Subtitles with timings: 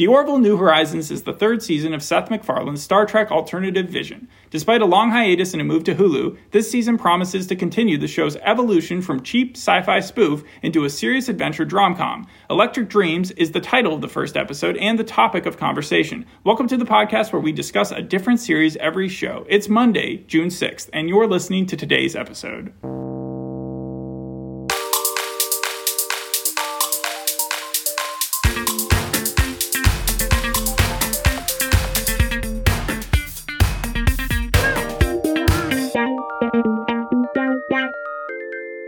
[0.00, 4.28] The Orville New Horizons is the third season of Seth MacFarlane's Star Trek Alternative Vision.
[4.48, 8.08] Despite a long hiatus and a move to Hulu, this season promises to continue the
[8.08, 12.24] show's evolution from cheap sci fi spoof into a serious adventure dromcom.
[12.48, 16.24] Electric Dreams is the title of the first episode and the topic of conversation.
[16.44, 19.44] Welcome to the podcast where we discuss a different series every show.
[19.50, 22.72] It's Monday, June 6th, and you're listening to today's episode.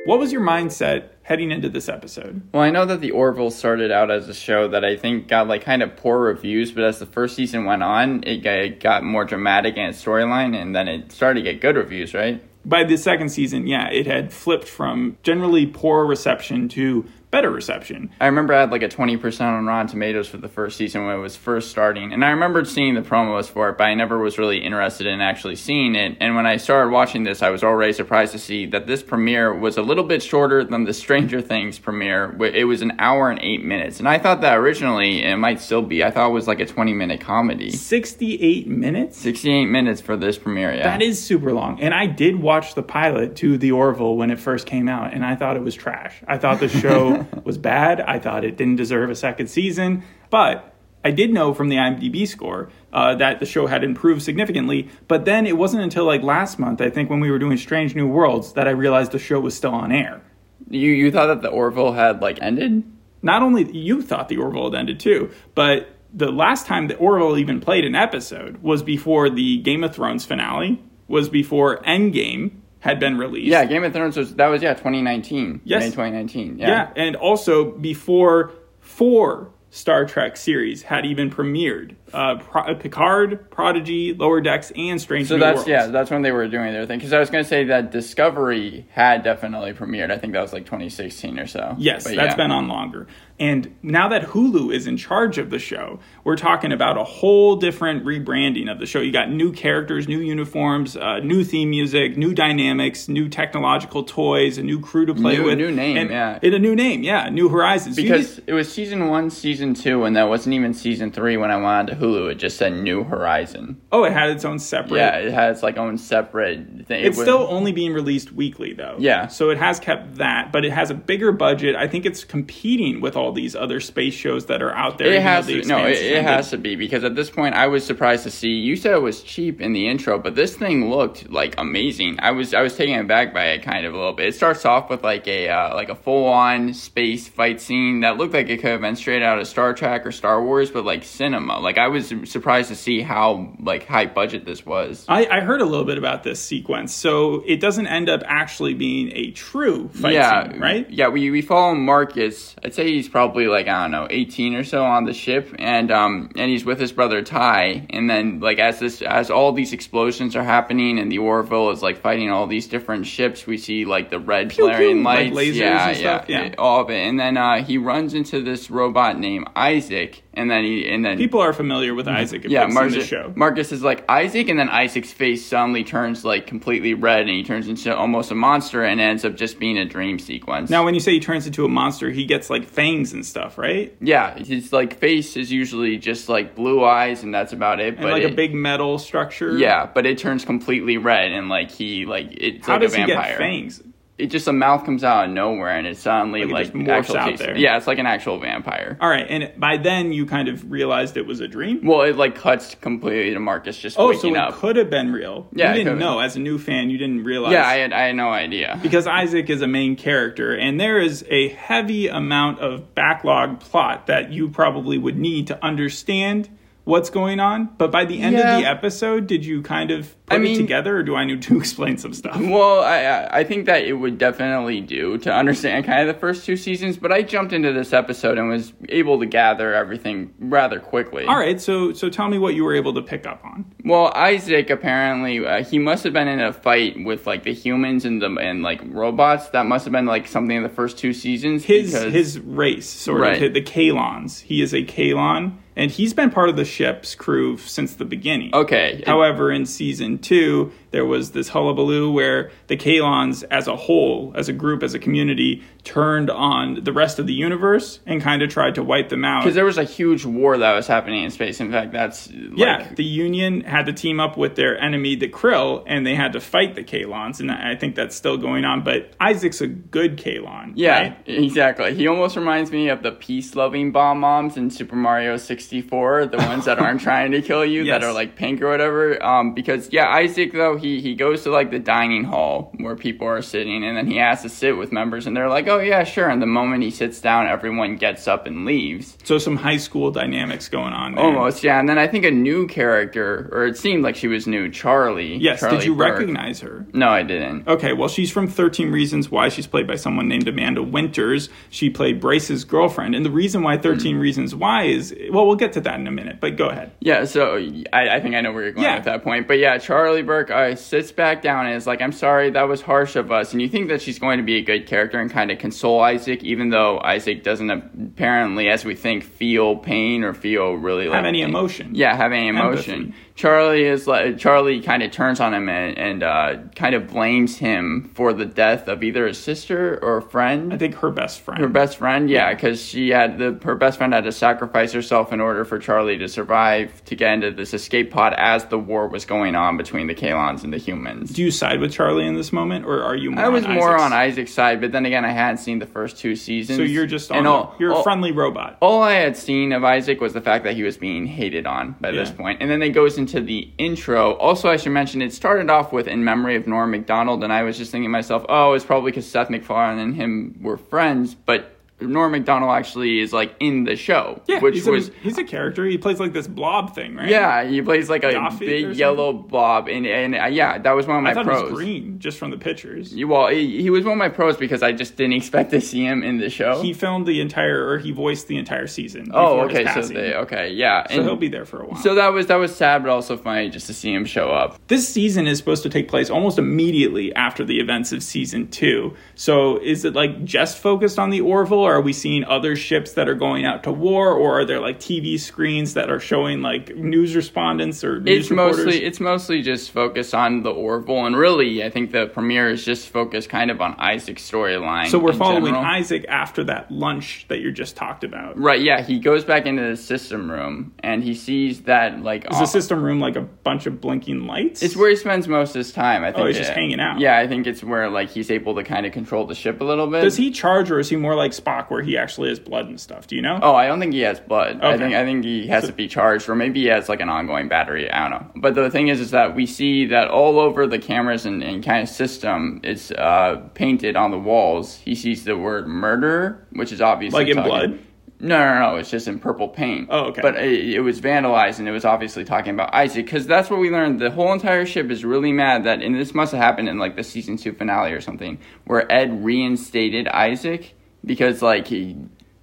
[0.05, 2.43] What was your mindset heading into this episode?
[2.53, 5.47] Well, I know that the Orville started out as a show that I think got
[5.47, 8.81] like kind of poor reviews, but as the first season went on, it got, it
[8.81, 12.43] got more dramatic in its storyline, and then it started to get good reviews, right?
[12.65, 18.11] By the second season, yeah, it had flipped from generally poor reception to better reception.
[18.21, 21.17] I remember I had like a 20% on Rotten Tomatoes for the first season when
[21.17, 22.13] it was first starting.
[22.13, 25.23] And I remembered seeing the promos for it, but I never was really interested in
[25.23, 26.19] actually seeing it.
[26.21, 29.55] And when I started watching this, I was already surprised to see that this premiere
[29.55, 32.37] was a little bit shorter than the Stranger Things premiere.
[32.43, 33.99] It was an hour and eight minutes.
[33.99, 36.67] And I thought that originally, it might still be, I thought it was like a
[36.67, 37.71] 20 minute comedy.
[37.71, 39.17] 68 minutes?
[39.17, 40.83] 68 minutes for this premiere, yeah.
[40.83, 41.81] That is super long.
[41.81, 45.25] And I did watch the pilot to The Orville when it first came out, and
[45.25, 46.15] I thought it was trash.
[46.29, 48.01] I thought the show was bad.
[48.01, 52.27] I thought it didn't deserve a second season, but I did know from the IMDb
[52.29, 54.89] score uh, that the show had improved significantly.
[55.09, 57.95] But then it wasn't until like last month, I think, when we were doing Strange
[57.95, 60.23] New Worlds, that I realized the show was still on air.
[60.71, 62.85] You you thought that the Orville had like ended?
[63.21, 67.39] Not only you thought the Orville had ended too, but the last time the Orville
[67.39, 72.99] even played an episode was before the Game of Thrones finale, was before Endgame, had
[72.99, 73.47] been released.
[73.47, 75.61] Yeah, Game of Thrones was that was yeah 2019.
[75.65, 76.59] Yes, May 2019.
[76.59, 76.67] Yeah.
[76.67, 81.95] yeah, and also before four Star Trek series had even premiered.
[82.13, 85.69] Uh, Pro- Picard, Prodigy, Lower Decks, and Strange so New that's Worlds.
[85.69, 86.99] yeah, that's when they were doing their thing.
[86.99, 90.11] Because I was going to say that Discovery had definitely premiered.
[90.11, 91.75] I think that was like 2016 or so.
[91.79, 92.37] Yes, But that's yeah.
[92.37, 93.07] been on longer.
[93.41, 97.57] And now that Hulu is in charge of the show, we're talking about a whole
[97.57, 99.01] different rebranding of the show.
[99.01, 104.59] You got new characters, new uniforms, uh, new theme music, new dynamics, new technological toys,
[104.59, 105.59] a new crew to play New- with.
[105.59, 106.39] new name, and, yeah.
[106.41, 107.97] And a new name, yeah, New Horizons.
[107.97, 111.51] Because need- it was season one, season two, and that wasn't even season three when
[111.51, 112.31] I went on to Hulu.
[112.33, 113.81] It just said New Horizon.
[113.93, 114.99] oh, it had its own separate.
[114.99, 117.01] Yeah, it had its like own separate thing.
[117.05, 118.97] It It's was- still only being released weekly, though.
[118.99, 119.29] Yeah.
[119.29, 121.77] So it has kept that, but it has a bigger budget.
[121.77, 125.13] I think it's competing with all these other space shows that are out there.
[125.13, 127.85] It has to no, it, it has to be because at this point I was
[127.87, 131.31] surprised to see you said it was cheap in the intro, but this thing looked
[131.31, 132.17] like amazing.
[132.21, 134.27] I was I was taken aback by it kind of a little bit.
[134.29, 138.17] It starts off with like a uh, like a full on space fight scene that
[138.17, 140.85] looked like it could have been straight out of Star Trek or Star Wars, but
[140.85, 141.59] like cinema.
[141.61, 145.07] Like I was surprised to see how like high budget this was.
[145.09, 146.93] I, I heard a little bit about this sequence.
[146.93, 150.91] So it doesn't end up actually being a true fight yeah, scene, right?
[150.91, 152.57] Yeah, we, we follow Marcus.
[152.65, 155.91] I'd say he's probably like I don't know, eighteen or so on the ship, and
[155.91, 157.87] um and he's with his brother Ty.
[157.91, 161.83] And then like as this as all these explosions are happening, and the Orville is
[161.83, 165.33] like fighting all these different ships, we see like the red Pew, flaring pew, like
[165.33, 166.41] lights, lasers yeah, and stuff, yeah.
[166.43, 167.07] it- all of it.
[167.07, 171.19] And then uh, he runs into this robot named Isaac, and then he and then
[171.19, 173.33] People are familiar with Isaac if yeah, Marcus, show.
[173.37, 177.43] Marcus is like Isaac, and then Isaac's face suddenly turns like completely red, and he
[177.45, 180.71] turns into almost a monster, and ends up just being a dream sequence.
[180.71, 183.59] now, when you say he turns into a monster, he gets like fangs and stuff,
[183.59, 183.95] right?
[184.01, 187.95] yeah, his like face is usually just like blue eyes, and that's about it.
[187.95, 189.57] And but like it- a big metal structure.
[189.59, 192.99] yeah, but it turns completely red, and like he like it's How like does a
[192.99, 193.29] he vampire.
[193.31, 193.83] get fangs?
[194.19, 197.31] It just a mouth comes out of nowhere, and it's suddenly Like like, morphs out
[197.31, 197.57] taste- there.
[197.57, 198.97] Yeah, it's like an actual vampire.
[199.01, 201.81] All right, and by then you kind of realized it was a dream.
[201.85, 204.55] Well, it like cuts completely to Marcus just Oh, so it up.
[204.57, 205.49] could have been real.
[205.53, 206.91] Yeah, you didn't know as a new fan.
[206.91, 207.53] You didn't realize.
[207.53, 208.79] yeah, I had I had no idea.
[208.83, 214.07] because Isaac is a main character, and there is a heavy amount of backlog plot
[214.09, 216.51] that you probably would need to understand
[216.85, 217.71] what's going on.
[217.79, 218.57] But by the end Yeah.
[218.57, 221.43] of the episode, did you kind of put I it together, or do I need
[221.43, 222.41] to explain some stuff?
[222.41, 226.19] Well, I I- I think that it would definitely do to understand kind of the
[226.21, 230.33] first two seasons, but I jumped into this episode and was able to gather everything
[230.41, 231.25] rather quickly.
[231.25, 233.65] All right, so so tell me what you were able to pick up on.
[233.85, 238.05] Well, Isaac apparently uh, he must have been in a fight with like the humans
[238.05, 239.49] and the and like robots.
[239.51, 241.65] That must have been like something in the first two seasons.
[241.65, 243.43] His because- his race, sort Right.
[243.43, 244.41] of the Kaylons.
[244.43, 248.55] He is a Kaylon, and he's been part of the ship's crew since the beginning.
[248.55, 249.03] Okay.
[249.07, 254.49] However, in season two, there was this hullabaloo where the Kaylons, as a whole, as
[254.49, 258.51] a group, as a community, turned on the rest of the universe and kind of
[258.51, 259.41] tried to wipe them out.
[259.43, 261.61] because there was a huge war that was happening in space.
[261.61, 265.29] In fact, that's like, yeah, the Union had to team up with their enemy, the
[265.29, 268.85] Krill, and they had to fight the Kaylons, and I think that's still going on.
[268.85, 270.73] But Isaac's a good Kaylon.
[270.77, 271.19] Yeah, right?
[271.27, 271.95] exactly.
[271.95, 276.79] He almost reminds me of the peace-loving Bob-ombs in Super Mario 64, the ones that
[276.79, 278.01] aren't trying to kill you, Yes.
[278.01, 279.23] that are like pink or whatever.
[279.25, 283.27] Um, because yeah, Isaac though he he goes to like the dining hall where people
[283.27, 286.05] are sitting, and then he has to sit with members, and they're like, oh yeah,
[286.05, 286.29] sure.
[286.29, 289.17] And the moment he sits down, everyone gets up and leaves.
[289.25, 291.25] So some high school dynamics going on there.
[291.25, 291.79] Almost, yeah.
[291.81, 295.37] And then I think a new character, or it seemed like she was new, Charlie.
[295.37, 295.61] Yes.
[295.61, 296.19] Charlie did you Burke.
[296.19, 296.87] recognize her?
[296.93, 297.67] No, I didn't.
[297.69, 299.49] Okay, well, she's from 13 Reasons Why.
[299.49, 301.49] She's played by someone named Amanda Winters.
[301.71, 303.15] She played Bryce's girlfriend.
[303.15, 306.11] And the reason why 13 Reasons Why is, well, we'll get to that in a
[306.11, 306.93] minute, but go ahead.
[307.01, 307.57] Yeah, so
[307.93, 308.95] I, I think I know where you're going Yeah.
[308.97, 309.47] with that point.
[309.47, 312.81] But yeah, Charlie Burke uh, sits back down and is like, I'm sorry, that was
[312.81, 313.53] harsh of us.
[313.53, 316.01] And you think that she's going to be a good character and kind of console
[316.01, 321.17] Isaac, even though Isaac doesn't apparently, as we think, feel pain or feel really like
[321.17, 321.95] Have any emotion.
[321.95, 322.95] Yeah, have any emotion.
[322.95, 323.15] Empathy.
[323.35, 327.57] Charlie is like Charlie kind of turns on him and, and uh, kind of blames
[327.57, 330.73] him for the death of either a sister or a friend.
[330.73, 331.61] I think her best friend.
[331.61, 335.33] Her best friend, yeah, because she had the her best friend had to sacrifice herself
[335.33, 339.09] in order for Charlie to survive to get into this escape pod as the war
[339.09, 341.31] was going on between the Kaylons and the humans.
[341.31, 343.75] Do you side with Charlie in this moment, or are you more I was on
[343.75, 344.03] more Isaac's?
[344.05, 346.79] on Isaac's side, but then again, I hadn't seen the first two seasons.
[346.79, 348.79] So you're just on, and all, you're a friendly robot.
[348.81, 351.97] all I had seen of Isaac was the fact that he was being hated on
[352.01, 352.37] by this Yeah.
[352.37, 352.59] point.
[352.63, 354.33] And then it goes into the intro.
[354.35, 357.63] Also, I should mention it started off with In Memory of Norm MacDonald, and I
[357.65, 361.35] was just thinking to myself, oh, it's probably because Seth MacFarlane and him were friends,
[361.35, 361.77] but
[362.07, 364.41] Norm MacDonald actually is like in the show.
[364.47, 365.85] Yeah, which he's, was a, he's a character.
[365.87, 367.29] He plays like this blob thing, right?
[367.29, 371.07] yeah, he plays like a Goffey big yellow blob, and and uh, yeah, that was
[371.07, 371.59] one of my I thought pros.
[371.61, 373.15] he was green just from the pictures.
[373.15, 375.81] You- Well, he, he was one of my pros because I just didn't expect to
[375.81, 376.81] see him in the show.
[376.83, 379.31] He filmed the entire, or he voiced the entire season.
[379.33, 382.01] oh, okay, so they okay, yeah, So he'll be there for a while.
[382.03, 384.79] So that was that was sad, but also funny just to see him show up.
[384.89, 389.15] this season is supposed to take place almost immediately after the events of season two.
[389.35, 393.13] So is it like just focused on the Orville, or are we seeing other ships
[393.13, 396.63] that are going out to war, or are there like TV screens that are showing
[396.63, 398.77] like news respondents or news It's reporters?
[398.79, 402.85] mostly it's mostly just focused on the Orville, and really, I think the premiere is
[402.85, 405.09] just focused kind of on Isaac's storyline.
[405.09, 405.83] so we're following general.
[405.85, 408.59] Isaac after that lunch that you just talked about.
[408.59, 412.57] Right, yeah, he goes back into the system room and he sees that like Is
[412.59, 414.83] the uh, system room like a bunch of blinking lights?
[414.83, 416.23] It's where he spends most of his time.
[416.25, 416.39] I think.
[416.43, 417.21] Oh, he's it- just hanging out.
[417.21, 419.85] Yeah, I think it's where like he's able to kind of control the ship a
[419.85, 420.23] little bit.
[420.23, 421.53] Does he charge, or is he more like
[421.89, 423.27] Where he actually has blood and stuff?
[423.27, 423.59] Do you know?
[423.63, 424.81] Oh, I don't think he has blood.
[424.83, 427.29] I think I think he has to be charged, or maybe he has like an
[427.29, 428.11] ongoing battery.
[428.11, 428.51] I don't know.
[428.57, 431.83] But the thing is, is that we see that all over the cameras and, and
[431.85, 434.97] kind of system is uh, painted on the walls.
[434.97, 437.99] He sees the word murder, which is obviously Like in talking- blood?
[438.45, 438.97] No, no, no.
[438.97, 440.09] It's just in purple paint.
[440.11, 440.43] Oh, okay.
[440.43, 443.79] But it, it was vandalized, and it was obviously talking about Isaac, because that's what
[443.79, 444.21] we learned.
[444.21, 447.15] The whole entire ship is really mad that, and this must have happened in like
[447.15, 450.93] the season two finale or something, where Ed reinstated Isaac
[451.25, 452.17] because like he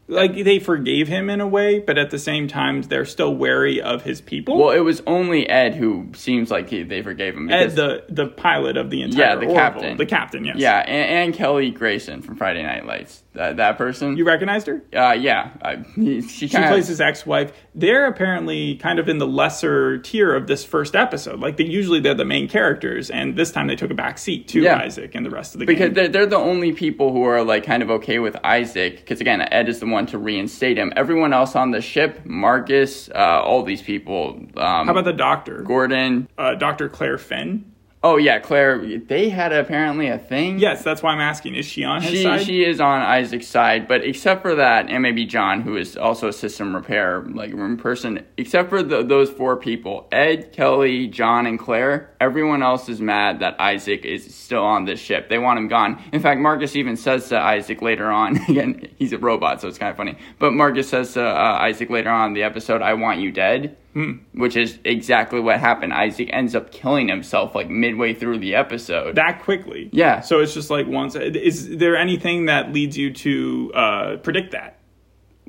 [0.07, 3.79] Like they forgave him in a way, but at the same time, they're still wary
[3.79, 4.57] of his people.
[4.57, 7.49] Well, it was only Ed who seems like he, they forgave him.
[7.51, 9.55] Ed, the the pilot of the entire Yeah, the Orville.
[9.55, 9.97] captain.
[9.97, 10.45] the captain.
[10.45, 10.55] Yes.
[10.57, 13.23] yeah, and, and Kelly Grayson from Friday Night Lights.
[13.39, 14.17] That that person.
[14.17, 14.83] You recognized her?
[14.93, 17.53] uh, yeah, uh, he- she She plays his ex-wife.
[17.73, 21.39] They're apparently kind of in the lesser tier of this first episode.
[21.39, 24.49] Like they usually they're the main characters, and this time they took a back seat
[24.49, 24.79] to Yeah.
[24.79, 25.93] Isaac and the rest of the Because game.
[25.93, 28.97] they're, they're the only people who are like kind of okay with Isaac.
[28.97, 30.91] Because again, Ed is the one to reinstate him.
[30.97, 34.37] Everyone else on the ship, Marcus, uh, all these people.
[34.57, 36.27] Um, How about the doctor, Gordon?
[36.37, 37.71] uh, Doctor Claire Finn?
[38.01, 38.99] Oh yeah, Claire.
[38.99, 40.57] They had apparently a thing.
[40.57, 41.55] Yes, that's why I'm asking.
[41.55, 42.41] Is she on his She, side?
[42.45, 46.29] she is on Isaac's side, but except for that, and maybe John, who is also
[46.29, 51.45] a system repair like room person, except for the, those four people, Ed, Kelly, John,
[51.45, 55.27] and Claire, everyone else is mad that Isaac is still on this ship.
[55.27, 56.01] They want him gone.
[56.13, 59.77] In fact, Marcus even says to Isaac later on, again, he's a robot, so it's
[59.77, 62.93] kind of funny, but Marcus says to uh, Isaac later on in the episode, I
[62.93, 63.75] want you dead.
[64.33, 65.93] Which is exactly what happened.
[65.93, 69.15] Isaac ends up killing himself like midway through the episode.
[69.15, 69.89] that quickly.
[69.91, 70.21] Yeah.
[70.21, 71.15] So it's just like once.
[71.15, 74.78] Is there anything that leads you to uh, predict that?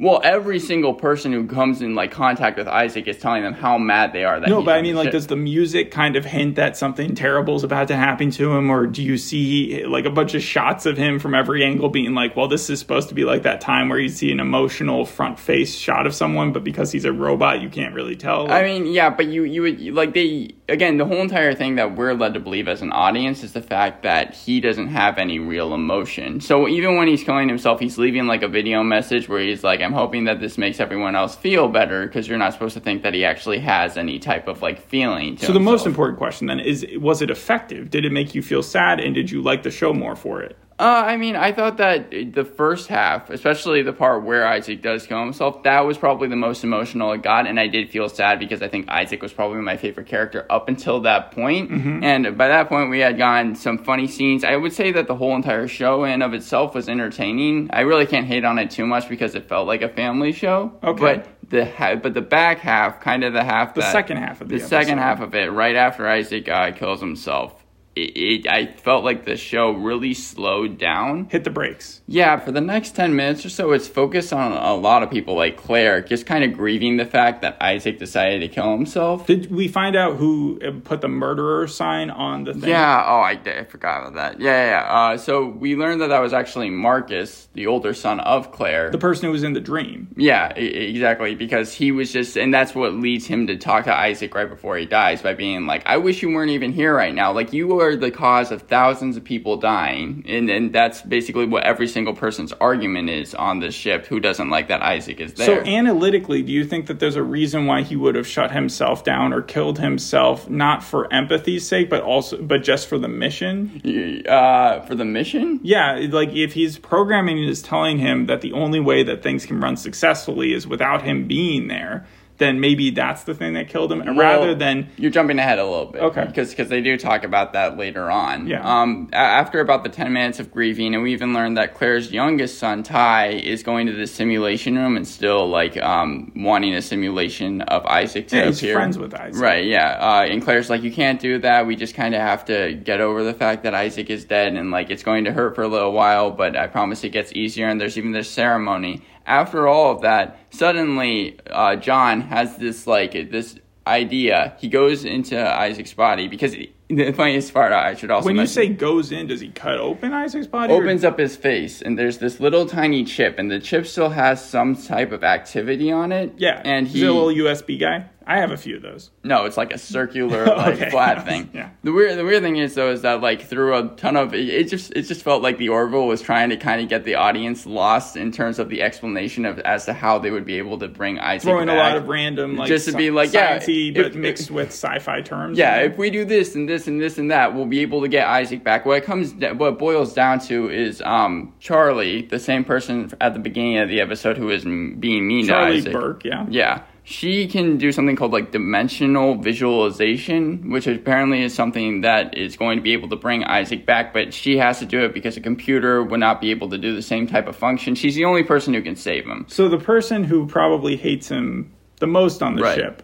[0.01, 3.77] Well, every single person who comes in like contact with Isaac is telling them how
[3.77, 4.49] mad they are that.
[4.49, 5.13] No, but I mean, like, ship.
[5.13, 8.71] does the music kind of hint that something terrible is about to happen to him,
[8.71, 12.15] or do you see like a bunch of shots of him from every angle being
[12.15, 15.05] like, well, this is supposed to be like that time where you see an emotional
[15.05, 18.51] front face shot of someone, but because he's a robot, you can't really tell.
[18.51, 21.95] I mean, yeah, but you you would like they again the whole entire thing that
[21.95, 25.39] we're led to believe as an audience is the fact that he doesn't have any
[25.39, 26.41] real emotion.
[26.41, 29.81] So even when he's killing himself, he's leaving like a video message where he's like,
[29.91, 33.03] "I'm hoping that this makes everyone else feel better," because you're not supposed to think
[33.03, 35.35] that he actually has any type of like feeling.
[35.39, 37.91] To so the most important question then is: Was it effective?
[37.91, 40.57] Did it make you feel sad, and did you like the show more for it?
[40.81, 45.07] Uh, I mean, I thought that the first half, especially the part where Isaac does
[45.07, 48.39] kill himself, that was probably the most emotional it got, and I did feel sad
[48.39, 51.71] because I think Isaac was probably my favorite character up until that point.
[52.03, 54.43] And by that point, we had gotten some funny scenes.
[54.43, 57.69] I would say that the whole entire show in of itself was entertaining.
[57.73, 60.73] I really can't hate on it too much because it felt like a family show.
[60.83, 61.01] Okay.
[61.01, 64.41] But the ha- but the back half, kind of the half The that- second half
[64.41, 67.60] of the, the second half of it, right after Isaac uh, kills himself,
[67.97, 71.29] it, it, I felt like the show really slowed down.
[71.31, 72.01] hit the brakes.
[72.07, 75.35] Yeah, for the next 10 minutes or so, it's focused on a lot of people
[75.35, 79.27] like Claire just kind of grieving the fact that Isaac decided to kill himself.
[79.27, 82.71] Did we find out who uh, put the murderer sign on the thing?
[82.71, 84.41] Yeah, oh, I, I forgot about that.
[84.41, 84.95] Yeah, yeah.
[84.95, 88.91] Uh, so we learned that that was actually Marcus, the older son of Claire.
[88.91, 90.09] the person who was in the dream.
[90.17, 91.35] Yeah, exactly.
[91.35, 94.77] Because he was just, and that's what leads him to talk to Isaac right before
[94.77, 97.33] he dies by being like, "I wish you weren't even here right now.
[97.33, 101.65] Like you are the cause of thousands of people dying." And and that's basically what
[101.65, 105.47] every single person's argument is on this ship who doesn't like that Isaac is there.
[105.47, 109.05] So analytically, do you think that there's a reason why he would have shut himself
[109.05, 113.81] down or killed himself, not for empathy's sake, but also, but just for the mission?
[114.29, 115.61] uh, for the mission.
[115.63, 119.61] Yeah, like if he's programming is telling him that the only way that things can
[119.61, 122.07] run successfully is without him being there,
[122.41, 125.65] then maybe that's the thing that killed him, rather Well, than you're jumping ahead a
[125.65, 126.25] little bit, Okay.
[126.25, 128.49] Because because they do talk about that later on.
[128.49, 128.63] Yeah.
[128.65, 129.09] Um.
[129.13, 132.83] After about the ten minutes of grieving, and we even learned that Claire's youngest son
[132.83, 137.87] Ty is going to the simulation room and still like um wanting a simulation of
[137.87, 138.75] Isaac to yeah, he's appear.
[138.75, 139.41] friends with Isaac.
[139.41, 139.99] Right, yeah.
[140.01, 141.67] Uh, and Claire's like, you can't do that.
[141.67, 144.71] We just kind of have to get over the fact that Isaac is dead, and
[144.71, 147.69] like it's going to hurt for a little while, but I promise it gets easier.
[147.69, 149.03] And there's even this ceremony.
[149.31, 153.57] After all of that, suddenly uh, John has this like this
[153.87, 154.55] idea.
[154.59, 156.53] He goes into Isaac's body because
[156.89, 159.79] the funniest part I should also When you mention- say goes in, does he cut
[159.79, 160.73] open Isaac's body?
[160.73, 164.11] or- opens up his face and there's this little tiny chip and the chip still
[164.11, 168.07] has some type of activity on it Yeah, and he it a little USB guy.
[168.31, 169.11] I have a few of those.
[169.25, 170.91] no it's like a circular like Okay.
[170.91, 171.71] flat thing Yeah.
[171.83, 174.49] the weird the weird thing is though is that like through a ton of it,
[174.49, 177.17] it just it just felt like the orville was trying to kind of get the
[177.17, 180.79] audience lost in terms of the explanation of as to how they would be able
[180.79, 181.95] to bring isaac Throwing a back.
[181.95, 185.59] lot of random, like Just to be like, yeah, if- but mixed with sci-fi terms.
[185.59, 188.09] Yeah, if we do this and this and this and that, we'll be able to
[188.09, 188.87] get Isaac back.
[188.87, 193.35] What it comes, what it boils down to is um, Charlie, the same person at
[193.35, 195.93] the beginning of the episode who is being mean Charlie to Isaac.
[195.93, 196.25] Burke.
[196.25, 196.47] Yeah.
[196.49, 202.57] Yeah, she can do something called like dimensional visualization, which apparently is something that is
[202.57, 204.13] going to be able to bring Isaac back.
[204.13, 206.95] But she has to do it because a computer would not be able to do
[206.95, 207.97] the same type of function.
[207.97, 209.45] She's the only person who can save him.
[209.49, 212.77] So the person who probably hates him the most on the Right.
[212.77, 213.03] ship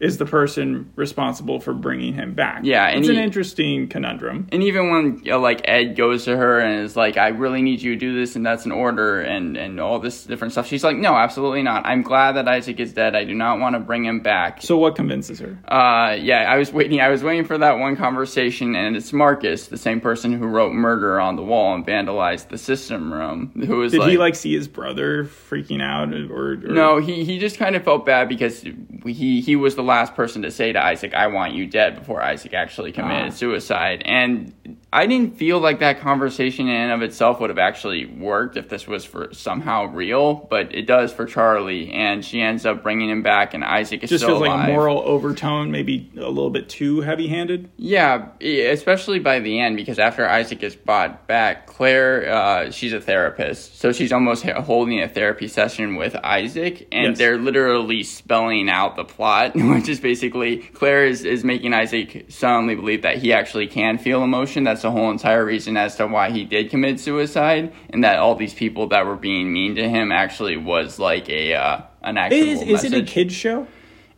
[0.00, 2.60] is the person responsible for bringing him back.
[2.64, 4.48] Yeah, and it's an interesting conundrum.
[4.52, 7.82] And even when uh, like Ed goes to her and is like, "I really need
[7.82, 10.84] you to do this, and that's an order," and and all this different stuff, she's
[10.84, 11.84] like, "No, absolutely not.
[11.84, 13.16] I'm glad that Isaac is dead.
[13.16, 15.58] I do not want to bring him back." So what convinces her?
[15.66, 17.00] Uh, yeah, I was waiting.
[17.00, 20.72] I was waiting for that one conversation, and it's Marcus, the same person who wrote
[20.72, 23.52] "Murder" on the wall and vandalized the system room.
[23.66, 27.24] Who was Did like, he like see his brother freaking out, or, or no, he,
[27.24, 28.64] he just kind of felt bad because
[29.12, 32.22] he he was the last person to say to Isaac, "I want you dead," before
[32.22, 33.30] Isaac actually committed Ah.
[33.30, 34.02] suicide.
[34.06, 34.52] And
[34.90, 38.70] I didn't feel like that conversation in and of itself would have actually worked if
[38.70, 43.10] this was for somehow real, but it does for Charlie, and she ends up bringing
[43.10, 44.68] him back, and Isaac is just still feels like alive.
[44.70, 47.68] a moral overtone, maybe a little bit too heavy-handed.
[47.76, 53.00] Yeah, especially by the end, because after Isaac is brought back, Claire, uh, she's a
[53.00, 57.18] therapist, so she's almost holding a therapy session with Isaac, and Yes.
[57.18, 62.74] they're literally spelling out the plot, which is basically Claire is, is making Isaac suddenly
[62.74, 64.64] believe that he actually can feel emotion.
[64.64, 68.34] That's the whole entire reason as to why he did commit suicide, and that all
[68.34, 72.38] these people that were being mean to him actually was like a uh, an actual
[72.38, 73.66] Is, is it a kids show?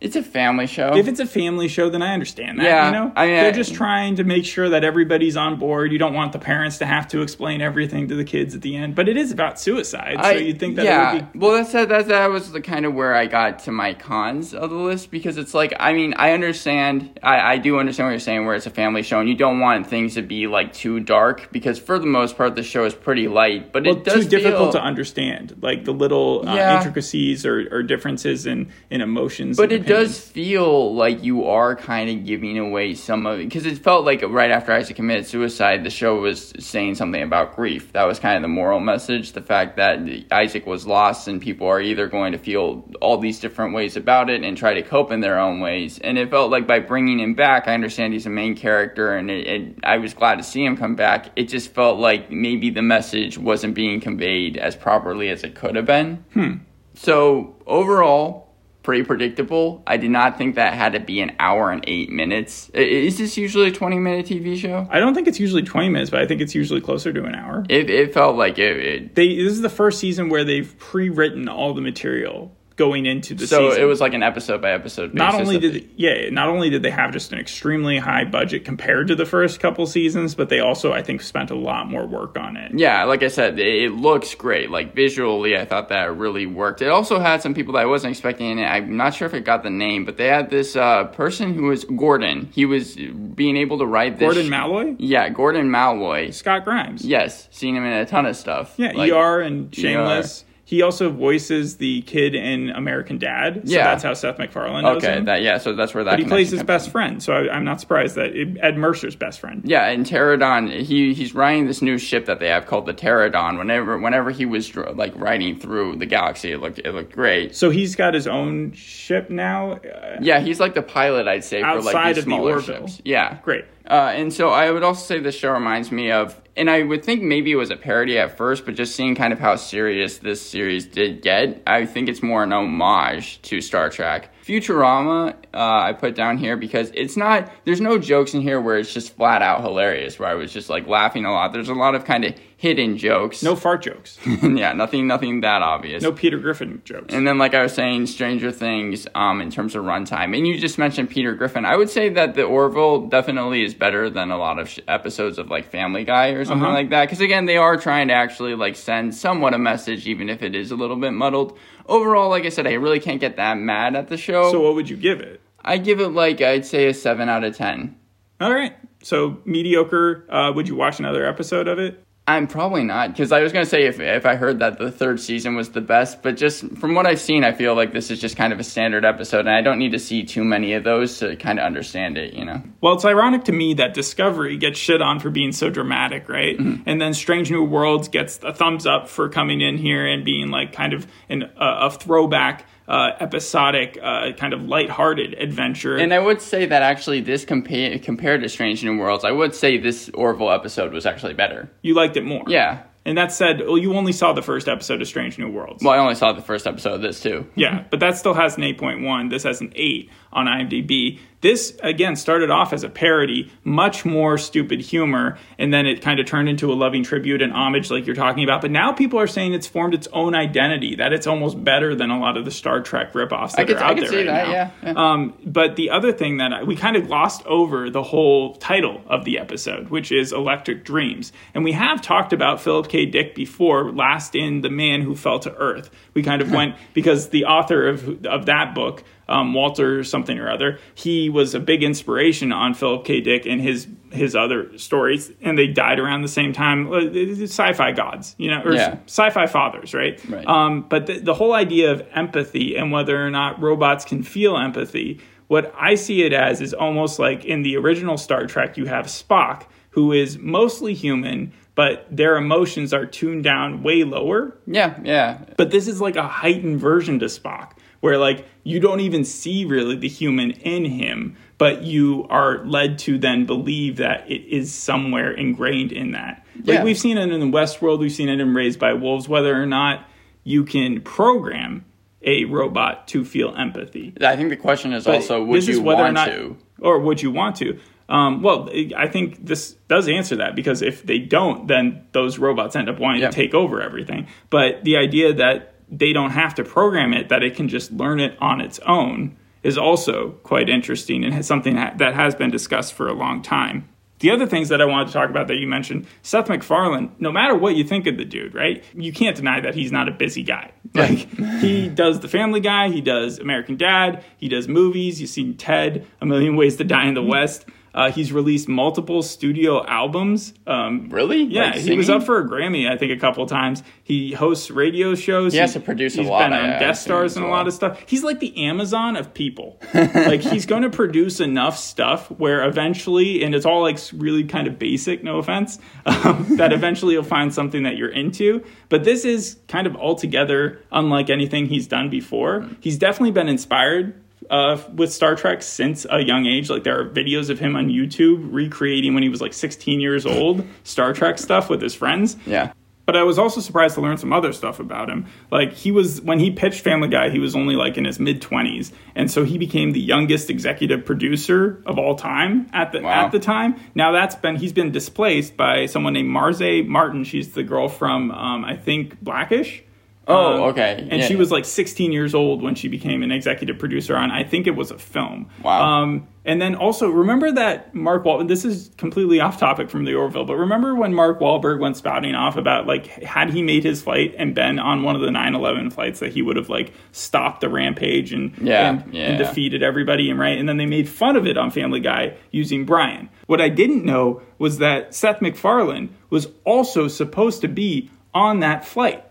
[0.01, 0.95] It's a family show.
[0.95, 2.63] If it's a family show, then I understand that.
[2.63, 5.59] Yeah, you know, I mean, they're I- just trying to make sure that everybody's on
[5.59, 5.91] board.
[5.91, 8.75] You don't want the parents to have to explain everything to the kids at the
[8.75, 11.11] end, but it is about suicide, so you'd think that yeah.
[11.11, 11.39] it would be.
[11.39, 12.07] Well, that's that, that.
[12.07, 15.37] That was the kind of where I got to my cons of the list because
[15.37, 18.65] it's like I mean I understand I, I do understand what you're saying where it's
[18.65, 21.99] a family show and you don't want things to be like too dark because for
[21.99, 24.81] the most part the show is pretty light, but Well, it does too difficult feel,
[24.81, 26.77] to understand, like the little uh, Yeah.
[26.77, 29.57] intricacies or, or differences in, in emotions.
[29.57, 33.65] But it does feel like you are kind of giving away some of it because
[33.65, 37.91] it felt like right after Isaac committed suicide, the show was saying something about grief.
[37.93, 39.33] That was kind of the moral message.
[39.33, 39.99] The fact that
[40.31, 44.29] Isaac was lost and people are either going to feel all these different ways about
[44.29, 45.99] it and try to cope in their own ways.
[45.99, 49.29] And it felt like by bringing him back, I understand he's a main character and
[49.29, 51.31] it, it, I was glad to see him come back.
[51.35, 55.75] It just felt like maybe the message wasn't being conveyed as properly as it could
[55.75, 56.23] have been.
[56.33, 56.53] Hmm.
[56.93, 58.50] So overall,
[58.83, 59.83] pretty predictable.
[59.85, 62.69] I did not think that had to be an hour and eight minutes.
[62.73, 64.87] Is this usually a twenty minute TV show?
[64.89, 67.35] I don't think it's usually 20 minutes, but I think it's usually closer to an
[67.35, 67.65] hour.
[67.69, 68.77] It, it felt like it.
[68.77, 73.05] it They This is the first season where they've pre written all the material going
[73.05, 73.81] into the so season.
[73.83, 75.13] it was like an episode by episode.
[75.13, 75.89] not only did it.
[75.97, 79.59] yeah not only did they have just an extremely high budget compared to the first
[79.59, 83.03] couple seasons but they also i think spent a lot more work on it Yeah,
[83.03, 84.71] like I said, it, looks great.
[84.71, 86.81] Like visually, I thought that really worked.
[86.81, 88.65] It also had some people that I wasn't expecting in it.
[88.65, 91.63] I'm not sure if it got the name, but they had this uh, person who
[91.63, 92.49] was Gordon.
[92.53, 94.25] He was being able to write this.
[94.33, 96.31] gordon malloy Yeah, Gordon Malloy.
[96.31, 98.73] scott grimes Yes, seen him in a ton of stuff.
[98.77, 103.83] yeah Like- er and shameless he also voices the kid in american dad so Yeah.
[103.83, 105.57] that's how seth macfarlane knows Okay, him that yeah.
[105.59, 106.11] So that's where that.
[106.11, 106.91] but he plays his best in.
[106.93, 110.71] friend so I, i'm not surprised that it, ed mercer's best friend Yeah, and Pterodon,
[110.89, 113.57] he he's riding this new ship that they have called the Pterodon.
[113.57, 117.53] Whenever whenever he was like riding through the galaxy, it looked it looked great.
[117.55, 121.61] so he's got his own ship now uh, Yeah, he's like the pilot, I'd say,
[121.61, 122.87] for Outside like these of the smaller Orville.
[122.87, 123.01] ships.
[123.03, 126.69] Yeah, great Uh, and so I would also say this show reminds me of, and
[126.69, 129.39] I would think maybe it was a parody at first, but just seeing kind of
[129.39, 134.33] how serious this series did get, I think it's more an homage to Star Trek.
[134.43, 138.77] Futurama, uh, I put down here because it's not, there's no jokes in here where
[138.77, 141.53] it's just flat out hilarious, where I was just like laughing a lot.
[141.53, 143.41] There's a lot of kind of hidden jokes.
[143.41, 146.03] no fart jokes yeah, nothing, nothing that obvious.
[146.03, 149.73] no peter griffin jokes And then, like I was saying, Stranger Things, um, in terms
[149.75, 151.65] of runtime, and you just mentioned Peter Griffin.
[151.65, 155.39] I would say that the Orville definitely is better than a lot of sh- episodes
[155.39, 156.73] of like Family Guy or something Uh-huh.
[156.73, 157.05] like that.
[157.05, 160.53] Because again, they are trying to actually like send somewhat a message, even if it
[160.55, 161.57] is a little bit muddled.
[161.87, 164.51] Overall, like I said, I really can't get that mad at the show.
[164.51, 167.43] so what would you give it I give it like I'd say a seven out
[167.43, 167.95] of ten.
[168.39, 168.75] All right.
[169.03, 170.25] So mediocre.
[170.29, 172.03] Uh, would you watch another episode of it?
[172.27, 175.19] I'm probably not because I was gonna say if if I heard that the third
[175.19, 178.21] season was the best, but just from what I've seen, I feel like this is
[178.21, 180.83] just kind of a standard episode, and I don't need to see too many of
[180.83, 182.33] those to kind of understand it.
[182.33, 182.61] You know?
[182.79, 186.57] Well, it's ironic to me that Discovery gets shit on for being so dramatic, right?
[186.57, 186.83] Mm-hmm.
[186.85, 190.49] And then Strange New Worlds gets a thumbs up for coming in here and being
[190.49, 195.95] like kind of an, uh, a throwback, uh, episodic, uh, kind of lighthearted adventure.
[195.97, 199.55] And I would say that actually, this compa- compared to Strange New Worlds, I would
[199.55, 201.69] say this Orville episode was actually better.
[201.81, 202.43] you liked it more.
[202.47, 202.83] Yeah.
[203.03, 205.83] And that said, well, you only saw the first episode of Strange New Worlds.
[205.83, 207.47] Well, I only saw the first episode of this too.
[207.55, 209.31] Yeah, but that still has an 8.1.
[209.31, 211.19] This has an 8 on IMDb.
[211.41, 216.19] This, again, started off as a parody, much more stupid humor, and then it kind
[216.19, 218.61] of turned into a loving tribute and homage, like you're talking about.
[218.61, 222.11] But now people are saying it's formed its own identity, that it's almost better than
[222.11, 224.11] a lot of the Star Trek ripoffs that I could- are I out could there
[224.11, 224.51] see right that, now.
[224.53, 224.93] yeah, yeah.
[224.95, 229.01] Um, but the other thing that I, we kind of glossed over the whole title
[229.07, 231.33] of the episode, which is Electric Dreams.
[231.55, 233.07] And we have talked about Philip K.
[233.07, 235.89] Dick before, last in The Man Who Fell to Earth.
[236.13, 240.49] We kind of went, because the author of, of that book, um, Walter something or
[240.51, 243.21] other, he was a big inspiration on Philip K.
[243.21, 246.91] Dick and his his other stories, and they died around the same time.
[246.91, 246.99] Uh,
[247.43, 248.97] Sci-fi gods, you know, or Yeah.
[249.05, 250.19] sci-fi fathers, right?
[250.29, 250.45] Right.
[250.45, 254.57] Um, but the, the whole idea of empathy and whether or not robots can feel
[254.57, 258.85] empathy, what I see it as is almost like in the original Star Trek, you
[258.87, 264.57] have Spock, who is mostly human, but their emotions are tuned down way lower.
[264.67, 265.37] Yeah, yeah.
[265.55, 267.71] But this is like a heightened version to Spock,
[268.01, 272.99] where like you don't even see really the human in him, but you are led
[272.99, 276.45] to then believe that it is somewhere ingrained in that.
[276.57, 276.83] Like Yeah.
[276.83, 279.59] we've seen it in the West World, we've seen it in Raised by Wolves, whether
[279.59, 280.07] or not
[280.43, 281.85] you can program
[282.23, 284.13] a robot to feel empathy.
[284.21, 286.57] I think the question is But also, would you whether want or not, to?
[286.79, 287.79] or would you want to?
[288.09, 292.75] Um, well, I think this does answer that because if they don't, then those robots
[292.75, 293.29] end up wanting Yeah.
[293.29, 294.27] to take over everything.
[294.49, 298.19] But the idea that they don't have to program it, that it can just learn
[298.19, 302.93] it on its own is also quite interesting and has something that has been discussed
[302.93, 303.87] for a long time.
[304.19, 307.31] The other things that I wanted to talk about that you mentioned, Seth MacFarlane, no
[307.31, 308.83] matter what you think of the dude, right?
[308.93, 310.71] You can't deny that he's not a busy guy.
[310.93, 311.27] Like
[311.59, 316.05] he does the family guy, he does American Dad, he does movies, you've seen Ted,
[316.21, 317.31] A Million Ways to Die in the mm-hmm.
[317.31, 317.65] West.
[317.93, 320.53] Uh, he's released multiple studio albums.
[320.65, 321.43] Um, really?
[321.43, 323.83] Yeah, Like he was up for a Grammy, I think, a couple times.
[324.03, 325.53] He hosts radio shows.
[325.53, 327.67] He has to produce a He's lot, been on I- guest stars and a lot
[327.67, 328.01] of stuff.
[328.07, 329.79] He's like the Amazon of people.
[329.93, 334.67] like he's going to produce enough stuff where eventually, and it's all like really kind
[334.67, 338.63] of basic, no offense, um, that eventually you'll find something that you're into.
[338.89, 342.67] But this is kind of altogether unlike anything he's done before.
[342.79, 344.13] He's definitely been inspired
[344.51, 346.69] uh, with Star Trek since a young age.
[346.69, 350.25] Like there are videos of him on YouTube recreating when he was like 16 years
[350.27, 352.37] old Star Trek stuff with his friends.
[352.45, 352.73] Yeah.
[353.07, 355.25] But I was also surprised to learn some other stuff about him.
[355.49, 358.41] Like he was when he pitched Family Guy, he was only like in his mid
[358.41, 363.25] twenties, and so he became the youngest executive producer of all time at the Wow.
[363.25, 363.75] at the time.
[363.95, 367.23] Now that's been he's been displaced by someone named Marsai Martin.
[367.23, 369.83] She's the girl from um, I think Blackish.
[370.31, 371.07] Oh, Um, okay.
[371.09, 371.39] And Yeah, she yeah.
[371.39, 374.75] was like 16 years old when she became an executive producer on, I think it
[374.75, 375.49] was a film.
[375.63, 376.01] Wow.
[376.03, 378.47] Um, and then also remember that Mark Wahlberg.
[378.47, 382.33] This is completely off topic from the Orville, but remember when Mark Wahlberg went spouting
[382.33, 385.93] off about like had he made his flight and been on one of the 9/11
[385.93, 389.23] flights that he would have like stopped the rampage and Yeah, and, yeah.
[389.25, 390.57] and defeated everybody and right.
[390.57, 393.29] And then they made fun of it on Family Guy using Brian.
[393.45, 398.83] What I didn't know was that Seth MacFarlane was also supposed to be on that
[398.83, 399.23] flight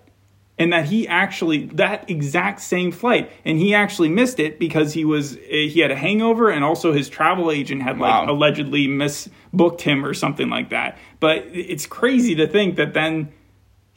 [0.61, 5.05] and that he actually that exact same flight and he actually missed it because he
[5.05, 8.33] was eh, he had a hangover and also his travel agent had like Wow.
[8.33, 13.33] allegedly misbooked him or something like that but it's crazy to think that then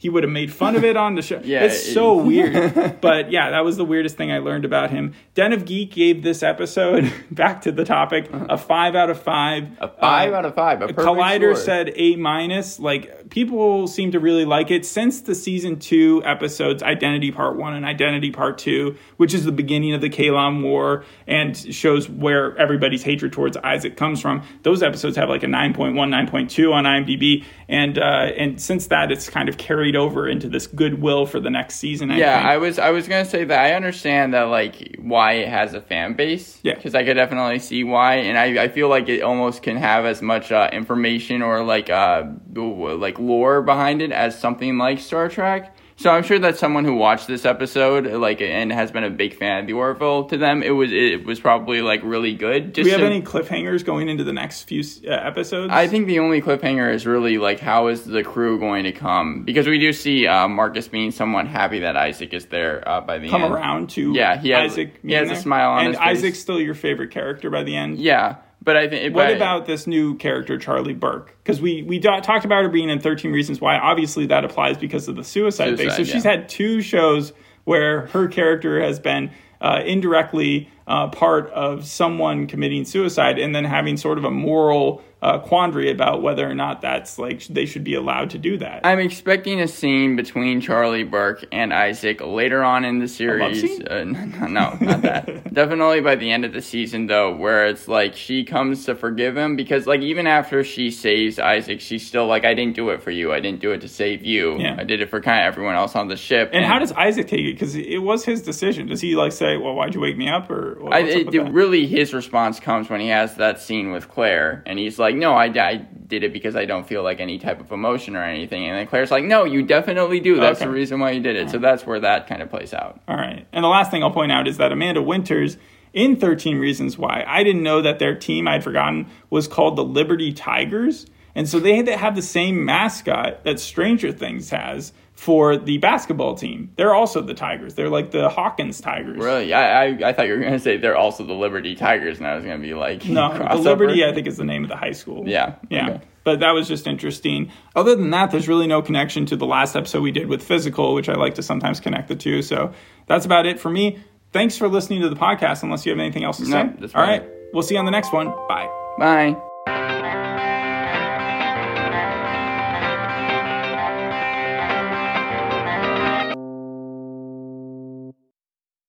[0.04, 1.40] he would have made fun of it on the show.
[1.44, 2.98] Yeah, it's it- so weird.
[3.00, 5.14] But yeah, that was the weirdest thing I learned about him.
[5.34, 9.68] Den of Geek gave this episode, back to the topic, a five out of five.
[9.80, 10.82] A five Uh, out of five.
[10.82, 11.64] A Collider score.
[11.64, 12.78] said A minus.
[12.78, 17.72] Like people seem to really like it since the season two episodes, Identity Part One
[17.74, 22.54] and Identity Part Two, which is the beginning of the Kaylon War and shows where
[22.58, 24.42] everybody's hatred towards Isaac comes from.
[24.64, 28.02] Those episodes have like a 9.1, 9.2 on IMDb, and uh,
[28.36, 32.10] and since that, it's kind of carried over into this goodwill for the next season.
[32.10, 32.48] I yeah, think.
[32.48, 35.80] I was I was gonna say that I understand that like why it has a
[35.80, 36.58] fan base.
[36.62, 36.74] Yeah.
[36.74, 40.04] because I could definitely see why, and I, I feel like it almost can have
[40.04, 45.28] as much uh, information or like uh like lore behind it as something like Star
[45.28, 45.76] Trek.
[45.96, 49.34] So I'm sure that someone who watched this episode like and has been a big
[49.36, 52.72] fan of the Orville to them, it was it was probably like really good.
[52.72, 55.72] Do we have so- any cliffhangers going into the next few uh, episodes?
[55.72, 59.44] I think the only cliffhanger is really like how is the crew going to come
[59.44, 63.18] because we do see uh, Marcus being somewhat happy that Isaac is there uh, by
[63.18, 63.30] the end.
[63.30, 63.54] come end.
[63.54, 64.98] around to Yeah, he has- Isaac.
[65.02, 66.08] he has being a smile on and his face.
[66.18, 67.98] Isaac's still your favorite character by the end.
[67.98, 71.36] Yeah, but I think What but- about this new character, Charlie Burke?
[71.42, 73.76] Because we we do- talked about her being in Thirteen Reasons Why.
[73.76, 75.90] Obviously, that applies because of the suicide, base.
[75.90, 77.32] So Suicide, she's had two shows
[77.64, 83.64] where her character has been uh, indirectly uh, part of someone committing suicide, and then
[83.64, 87.82] having sort of a moral uh, quandary about whether or not that's like they should
[87.84, 88.84] be allowed to do that.
[88.84, 93.64] I'm expecting a scene between Charlie Burke and Isaac later on in the series.
[93.80, 95.52] Uh, no, not that.
[95.54, 99.36] Definitely by the end of the season, though, where it's like she comes to forgive
[99.36, 103.02] him because, like, even after she saves Isaac, she's still like, "I didn't do it
[103.02, 103.32] for you.
[103.32, 104.58] I didn't do it to save you.
[104.58, 104.76] Yeah.
[104.78, 107.28] I did it for kind of everyone else on the ship." and how does Isaac
[107.28, 107.52] take it?
[107.54, 108.86] Because it was his decision.
[108.88, 111.86] Does he like say, "Well, why'd you wake me up?" Or I, it, it- really
[111.86, 115.46] his response comes when he has that scene with Claire, and he's like, "No, I,
[115.46, 118.76] I did it because I don't feel like any type of emotion or anything." And
[118.76, 120.36] then Claire's like, "No, you definitely do.
[120.40, 120.66] That's Okay.
[120.66, 123.00] the reason why you did it." So that's where that kind of plays out.
[123.08, 123.46] All right.
[123.52, 125.56] And the last thing I'll point out is that Amanda Winters
[125.92, 129.84] in 13 Reasons Why, I didn't know that their team, I'd forgotten, was called the
[129.84, 131.06] Liberty Tigers.
[131.36, 135.78] And so they had to have the same mascot that Stranger Things has for the
[135.78, 136.70] basketball team.
[136.76, 137.74] They're also the Tigers.
[137.74, 139.16] They're like the Hawkins Tigers.
[139.18, 142.18] Really, I, I, I thought you were going to say they're also the Liberty Tigers,
[142.18, 143.54] and I was going to be like, No, the.
[143.56, 145.28] Liberty, I think, is the name of the high school.
[145.28, 145.88] Yeah, Yeah.
[145.90, 146.00] okay.
[146.24, 147.50] But that was just interesting.
[147.76, 150.94] Other than that, there's really no connection to the last episode we did with Physical,
[150.94, 152.40] which I like to sometimes connect the two.
[152.40, 152.72] So
[153.06, 153.98] that's about it for me.
[154.32, 156.92] Thanks for listening to the podcast, unless you have anything else to No, say.
[156.94, 157.22] All right.
[157.52, 158.28] We'll see you on the next one.
[158.48, 158.68] Bye.
[158.98, 159.53] Bye.